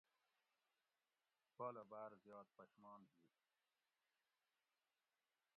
بالہ 1.57 1.83
باٞر 1.91 2.11
زیات 2.23 2.47
پشمان 2.57 3.01
ہی 3.09 3.17